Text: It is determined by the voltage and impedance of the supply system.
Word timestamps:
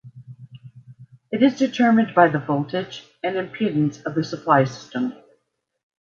It 1.31 1.43
is 1.43 1.59
determined 1.59 2.15
by 2.15 2.27
the 2.29 2.39
voltage 2.39 3.03
and 3.21 3.35
impedance 3.35 4.03
of 4.03 4.15
the 4.15 4.23
supply 4.23 4.63
system. 4.63 5.13